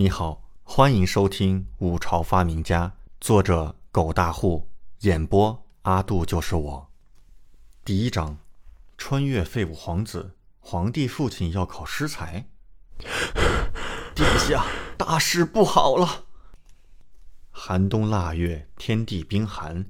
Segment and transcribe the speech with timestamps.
[0.00, 2.86] 你好，欢迎收听《五朝发明家》，
[3.20, 4.66] 作者狗大户，
[5.00, 6.90] 演播阿杜就是我。
[7.84, 8.38] 第一章：
[8.96, 12.46] 穿越废物皇子，皇帝父亲要考诗才。
[14.14, 14.64] 殿下，
[14.96, 16.24] 大事不好了！
[17.50, 19.84] 寒冬腊月，天地冰寒，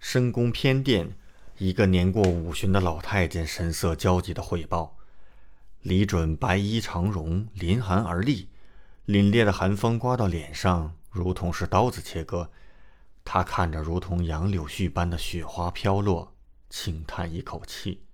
[0.00, 1.16] 深宫偏殿，
[1.58, 4.96] 一个年过五旬的老太监神色焦急的汇报：
[5.82, 8.48] 李准白衣长容，临寒而立。
[9.06, 12.50] 凛冽的寒风刮到脸上，如同是刀子切割。
[13.24, 16.34] 他看着如同杨柳絮般的雪花飘落，
[16.70, 18.04] 轻叹一口气，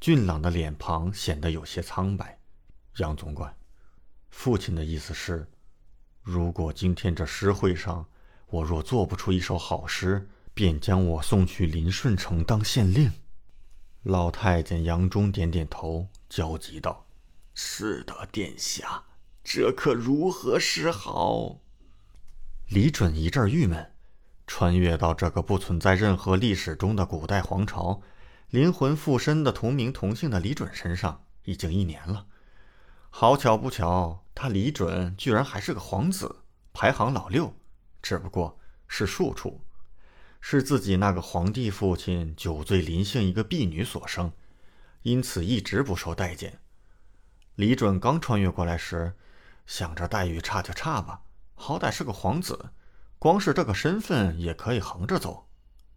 [0.00, 2.38] 俊朗的脸庞显得有些苍白。
[2.98, 3.56] 杨总管，
[4.30, 5.48] 父亲的意思是，
[6.22, 8.06] 如果今天这诗会上
[8.46, 13.10] 我若做不出一首好诗，便将我送去临顺城当县令。
[14.04, 17.04] 老太监杨忠点点头，焦急道
[17.54, 19.02] ：“是的，殿下。”
[19.44, 21.60] 这可如何是好？
[22.66, 23.92] 李准一阵郁闷。
[24.46, 28.02] 穿越到这个不存在任何历史中的古代皇朝，
[28.48, 32.26] 灵魂附身的同名同姓的李准身上，已经一年了。
[33.10, 36.36] 好巧不巧，他李准居然还是个皇子，
[36.72, 37.54] 排行老六，
[38.02, 39.60] 只不过是庶出，
[40.40, 44.32] 是自己那个皇帝父亲酒醉临幸一个婢女所生，
[45.02, 46.58] 因此一直不受待见。
[47.54, 49.14] 李准刚穿越过来时。
[49.66, 51.22] 想着待遇差就差吧，
[51.54, 52.70] 好歹是个皇子，
[53.18, 55.48] 光是这个身份也可以横着走。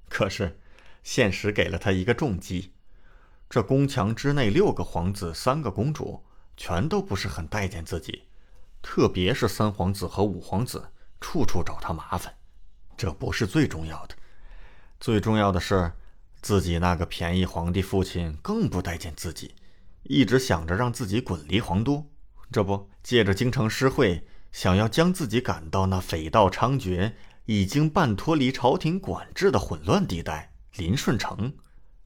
[0.09, 0.59] 可是，
[1.03, 2.73] 现实给了他一个重击：
[3.49, 6.23] 这宫墙之内，六个皇子，三个公主，
[6.55, 8.23] 全都不是很待见自己，
[8.81, 12.33] 特别是三皇子和五皇子，处处找他麻烦。
[12.95, 14.15] 这不是最重要的，
[14.99, 15.91] 最重要的是，
[16.41, 19.55] 自己那个便宜皇帝父亲更不待见自己，
[20.03, 22.09] 一直想着让自己滚离皇都。
[22.51, 27.13] 这不，借着京城诗会，想要将自己赶到那匪盗猖獗、
[27.45, 31.53] 已经半脱离朝廷管制的混乱地带——临顺城，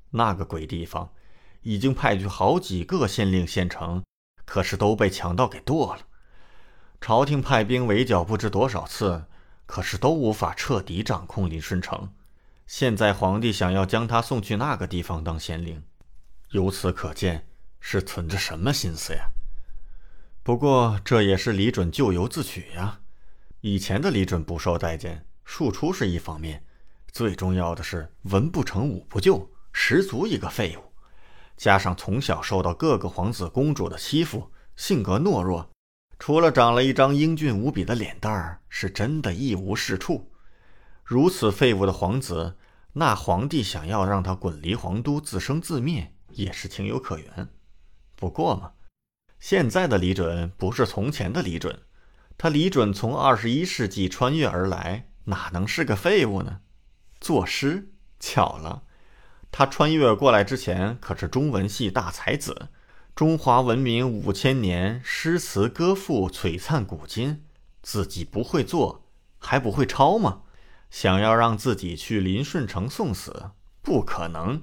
[0.10, 1.12] 那个鬼地方，
[1.62, 4.04] 已经派去好几个县令县城，
[4.46, 6.02] 可是都被强盗给剁了。
[7.00, 9.26] 朝廷派兵围剿不知多少次，
[9.66, 12.14] 可是都无法彻底掌控临顺城。
[12.66, 15.84] 现在皇帝想要将他送去那个地方当县令，
[16.50, 17.48] 由此可见，
[17.80, 19.30] 是存着什么心思呀？
[20.44, 23.02] 不过这也是李准咎由自取呀。
[23.60, 26.66] 以前的李准不受待见，庶出是一方面，
[27.12, 30.82] 最重要的是文不成武不就，十足一个废物。
[31.56, 35.70] 加上从小受到各个皇子公主的欺负，性格懦弱，
[36.18, 40.32] 除了长了一张英俊无比的脸蛋儿，是真的一无是处。
[41.04, 42.58] 如此废物的皇子，
[42.94, 47.48] 那皇帝想要让他滚离皇都，自生自灭，也是情有可原。
[48.16, 48.72] 不过嘛。
[49.42, 51.80] 现在的李准不是从前的李准，
[52.38, 56.60] 他李准从二十一世纪穿越而来，哪能是个废物呢？
[57.20, 58.84] 作诗巧了，
[59.52, 62.70] 他穿越过来之前可是中文系大才子，
[63.16, 67.44] 中华文明五千年，诗词歌赋璀璨古今，
[67.82, 69.08] 自己不会做，
[69.40, 70.44] 还不会抄吗？
[70.92, 73.50] 想要让自己去林顺城送死，
[73.82, 74.62] 不可能。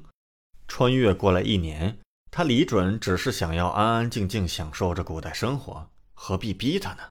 [0.68, 1.98] 穿越过来一年。
[2.30, 7.08] 他李准只是想要安安静静享受着古代生活，何必逼他呢？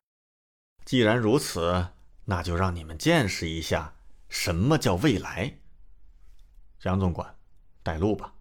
[0.85, 1.89] 既然如此，
[2.25, 3.95] 那就让你们见识一下
[4.29, 5.59] 什么叫未来。
[6.83, 7.35] 杨总管，
[7.83, 8.33] 带路吧。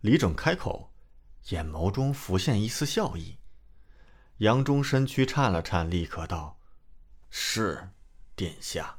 [0.00, 0.92] 李准开口，
[1.50, 3.38] 眼眸中浮现一丝笑意。
[4.38, 6.58] 杨忠身躯颤了颤，立刻道
[7.30, 7.90] ：“是，
[8.34, 8.98] 殿下。”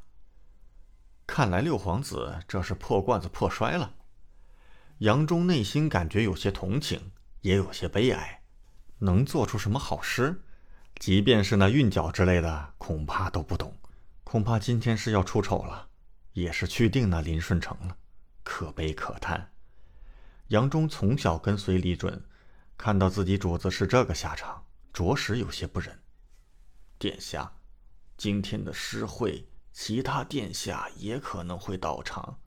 [1.27, 3.93] 看来六皇子这是破罐子破摔了。
[5.00, 7.11] 杨忠内心感觉有些同情，
[7.41, 8.41] 也有些悲哀。
[9.00, 10.41] 能做出什么好诗？
[10.95, 13.78] 即便是那韵脚之类的，恐怕都不懂。
[14.23, 15.89] 恐怕今天是要出丑了，
[16.31, 17.97] 也是去定那林顺城了，
[18.44, 19.51] 可悲可叹。
[20.47, 22.23] 杨忠从小跟随李准，
[22.78, 26.00] 看到自己主子是这个下场，着实有些不忍。
[26.97, 27.51] 殿下，
[28.16, 32.40] 今天的诗会，其他殿下也可能会到场。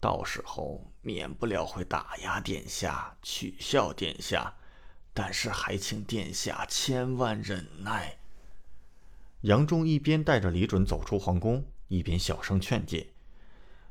[0.00, 4.52] 到时候免不了会打压殿下，取笑殿下，
[5.14, 8.18] 但是还请殿下千万忍耐。
[9.40, 13.14] 杨忠一边带着李准走出皇宫，一边小声劝诫。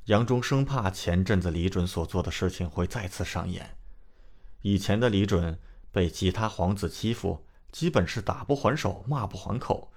[0.05, 3.75] 杨忠生怕前阵子李准所做的事情会再次上演。
[4.61, 5.57] 以前的李准
[5.91, 9.91] 被其他皇子欺负，基本是打不还手，骂不还口。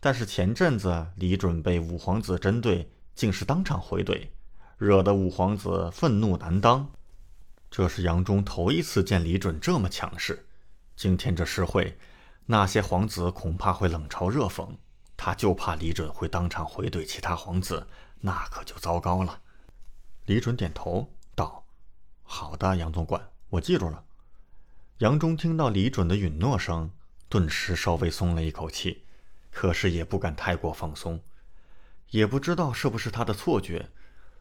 [0.00, 4.28] 但是前阵子李准被五皇子针对，竟是当场回怼。
[4.84, 6.90] 惹得五皇子愤怒难当，
[7.70, 10.44] 这是杨忠头一次见李准这么强势。
[10.94, 11.96] 今天这诗会，
[12.44, 14.76] 那些皇子恐怕会冷嘲热讽，
[15.16, 17.86] 他就怕李准会当场回怼其他皇子，
[18.20, 19.40] 那可就糟糕了。
[20.26, 21.64] 李准点头道
[22.22, 24.04] ：“好的，杨总管，我记住了。”
[24.98, 26.90] 杨忠听到李准的允诺声，
[27.30, 29.04] 顿时稍微松了一口气，
[29.50, 31.22] 可是也不敢太过放松。
[32.10, 33.88] 也不知道是不是他的错觉，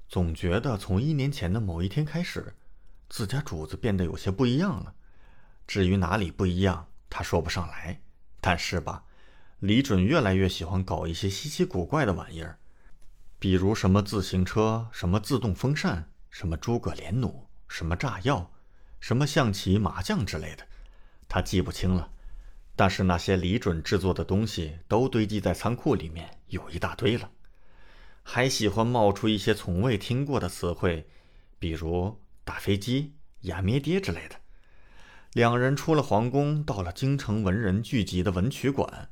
[0.07, 2.55] 总觉得从一年前的某一天开始，
[3.09, 4.93] 自家主子变得有些不一样了。
[5.65, 8.01] 至于哪里不一样，他说不上来。
[8.39, 9.05] 但是吧，
[9.59, 12.59] 李准越来越喜欢搞一些稀奇古怪的玩意儿，
[13.39, 18.51] 比如什么自行车、什么自动风扇、什么诸葛连弩、什么炸药、
[18.99, 20.67] 什么象棋、麻将之类的，
[21.27, 22.11] 他记不清了。
[22.75, 27.31] 但是那些李准制作的东西都堆积在仓库里面，有一大堆了。
[28.23, 31.07] 还喜欢冒出一些从未听过的词汇，
[31.59, 34.37] 比如打飞机、压咩爹之类的。
[35.33, 39.09] 两人出了皇宫，到了京城文人聚集的文曲馆。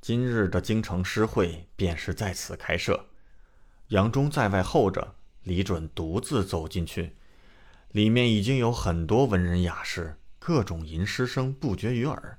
[0.00, 3.06] 今日的京城诗会便是在此开设。
[3.88, 7.16] 杨忠在外候着，李准独自走进去。
[7.92, 12.38] 里面已经有很多文人雅士，各种吟诗声不绝于耳。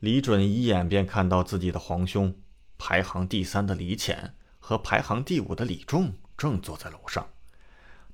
[0.00, 2.34] 李准一眼便看到自己的皇兄，
[2.76, 4.34] 排行第三的李潜。
[4.60, 7.28] 和排行第五的李仲正坐在楼上，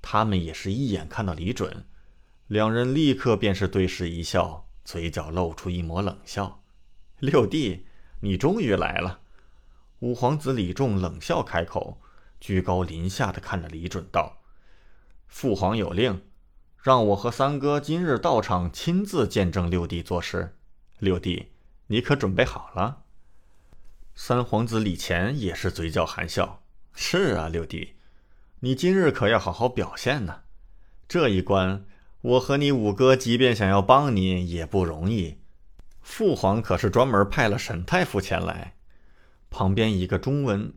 [0.01, 1.85] 他们也是一眼看到李准，
[2.47, 6.63] 两人立刻便是对视一笑，嘴角露出一抹冷笑。
[7.19, 7.87] 六弟，
[8.21, 9.21] 你终于来了。
[9.99, 12.01] 五皇子李仲冷笑开口，
[12.41, 14.43] 居高临下的看着李准道
[15.27, 16.23] ：“父皇有令，
[16.83, 20.57] 让我和三哥今日到场，亲自见证六弟做事。
[20.99, 21.53] 六弟，
[21.87, 23.05] 你可准备好了？”
[24.19, 26.63] 三皇子李乾也是嘴角含笑
[26.97, 27.97] ：“是啊，六弟，
[28.61, 30.41] 你今日可要好好表现呢。
[31.07, 31.85] 这一关，
[32.23, 35.37] 我和你五哥即便想要帮你也不容易。
[36.01, 38.75] 父皇可是专门派了沈太傅前来。”
[39.51, 40.73] 旁边一个中文，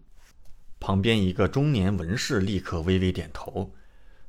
[0.81, 3.73] 旁边一个中年文士立刻微微点头：“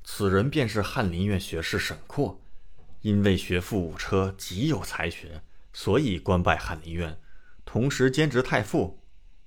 [0.05, 2.41] 此人便是翰林院学士沈括，
[3.03, 5.43] 因为学富五车，极有才学，
[5.73, 7.19] 所以官拜翰林院，
[7.65, 8.99] 同时兼职太傅。”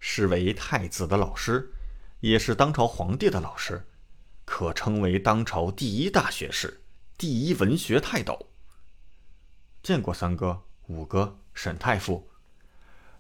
[0.06, 1.72] 是为太子的老师，
[2.20, 3.88] 也是当朝皇帝的老师，
[4.44, 6.84] 可称为当朝第一大学士、
[7.18, 8.50] 第一文学泰斗。
[9.82, 12.30] 见过三哥、五哥、沈太傅。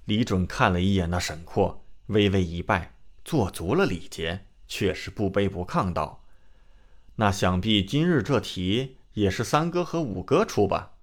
[0.03, 2.93] 李准看了一眼那沈括，微微一拜，
[3.23, 6.25] 做足了礼节，却是不卑不亢道
[7.15, 10.95] ：“那想必今日这题也是三哥和五哥出吧？”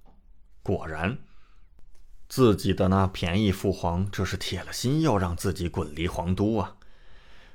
[0.63, 1.21] 果然。
[2.31, 6.77] 自己的那便宜父皇，这是铁了心要让自己滚离皇都啊，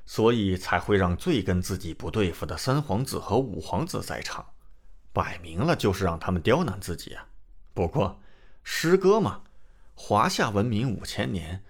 [0.06, 4.48] 所以才会让最跟自己不对付的三皇子和五皇子在场，
[5.14, 7.30] 摆明了就是让他们刁难自己啊。
[7.74, 8.20] 不过，
[8.66, 9.44] 诗歌嘛，
[9.94, 11.64] 华夏文明五千年，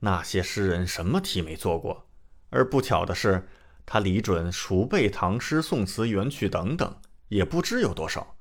[0.00, 2.08] 那些诗人什么题没做过？
[2.50, 3.46] 而不巧的是，
[3.86, 8.36] 他李准熟背唐诗、宋词、元曲等等，也不知有多少，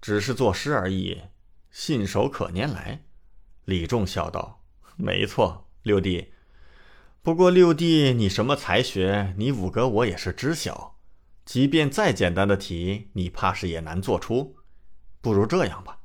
[0.00, 1.24] 只是作诗而已，
[1.70, 3.02] 信手可拈来。
[3.64, 4.62] 李仲笑道
[4.96, 6.32] ：“没错，六弟。
[7.22, 9.34] 不过六弟，你什么才学？
[9.38, 10.98] 你五哥我也是知晓。
[11.46, 14.56] 即便再简单的题，你怕是也难做出。
[15.22, 16.00] 不如这样吧，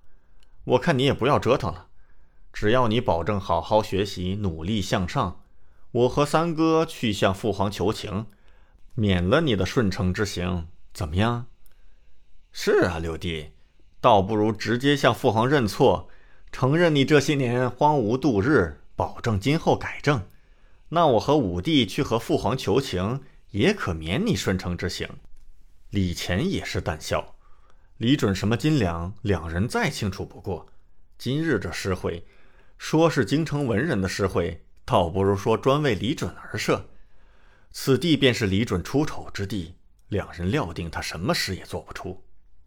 [0.64, 1.88] 我看你也不要折腾了。
[2.54, 5.44] 只要你保证好好学习，努力向上，
[5.92, 8.28] 我和三哥去向父皇求情，
[8.96, 11.48] 免了你的顺承之刑，怎么样？
[12.52, 13.52] 是啊，六弟，
[14.00, 16.10] 倒不如直接向父皇认错。”
[16.52, 20.28] 承认你这些年荒芜度日，保证今后改正。
[20.90, 25.08] 那我和五弟去和父皇求情，也可免你顺承之刑。
[25.92, 27.36] 李乾也是淡笑。
[27.98, 30.68] 李准什么斤两，两人再清楚不过。
[31.18, 32.26] 今日这诗会，
[32.78, 36.90] 说是京城文人的诗会，倒不如说专为李准而设。
[37.72, 39.76] 此地便是李准出丑之地，
[40.08, 42.24] 两人料定他什么诗也做不出。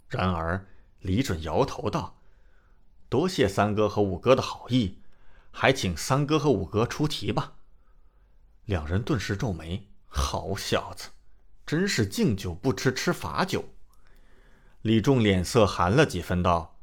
[0.09, 0.65] 然而
[1.01, 2.22] 李准摇头道。
[3.13, 4.97] 多谢三哥和五哥的好意，
[5.51, 7.57] 还请三哥和五哥出题吧。
[8.65, 11.11] 两人顿时皱眉：“好小子，
[11.67, 13.67] 真是敬酒不吃吃罚酒。”
[14.81, 16.79] 李仲脸色寒了几分，道：“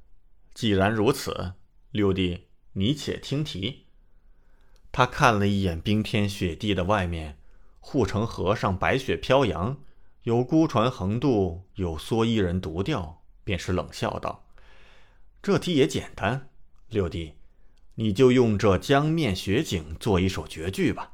[0.53, 1.53] 既然如此，
[1.89, 3.87] 六弟，你且听题。”
[4.93, 7.39] 他看了一眼冰天雪地的外面，
[7.79, 9.79] 护城河上白雪飘扬，
[10.21, 14.45] 有孤船横渡，有蓑衣人独钓，便是冷笑道。
[15.41, 16.49] 这题也简单，
[16.89, 17.35] 六弟，
[17.95, 21.13] 你就用这江面雪景做一首绝句吧。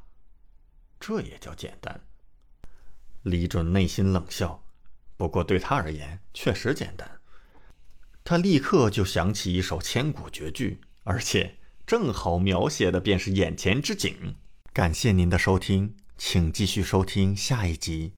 [0.98, 2.00] 这也叫简单。
[3.22, 4.64] 李准内心冷笑，
[5.16, 7.08] 不过对他而言确实简单。
[8.24, 14.34] 他立刻就想起一首千古绝句，而且正好描写的便是眼前之景。
[14.72, 18.14] 感谢您的收听，请继续收听下一集。